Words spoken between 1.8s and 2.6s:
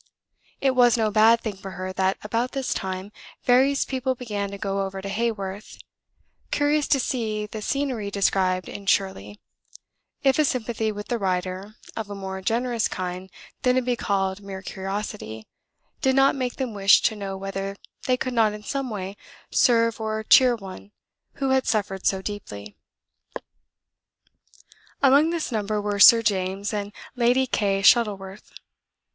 that about